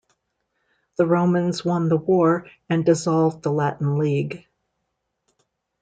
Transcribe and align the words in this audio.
The 0.97 1.05
Romans 1.05 1.63
won 1.63 1.87
the 1.87 1.95
war 1.95 2.47
and 2.67 2.83
dissolved 2.83 3.43
the 3.43 3.51
Latin 3.51 3.99
League. 3.99 4.47